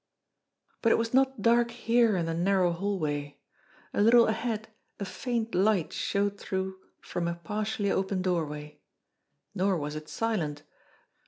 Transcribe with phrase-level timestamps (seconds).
[0.81, 3.37] But it was not dark here in the narrow hallway.
[3.93, 8.79] A little ahead, a faint light showed through from a partially open doorway.
[9.53, 10.63] Nor was it silent.